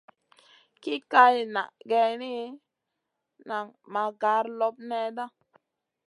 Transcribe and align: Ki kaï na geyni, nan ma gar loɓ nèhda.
Ki 0.81 0.93
kaï 1.11 1.37
na 1.53 1.63
geyni, 1.89 2.35
nan 3.47 3.65
ma 3.93 4.03
gar 4.21 4.45
loɓ 4.59 4.75
nèhda. 4.89 5.23